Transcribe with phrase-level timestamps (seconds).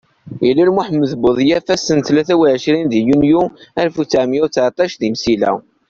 [0.47, 3.41] Ilul Muḥemmed budyaf ass n tlata u ɛecrin yunyu
[3.79, 5.51] alef u ttɛemya u tteɛṭac di Msila.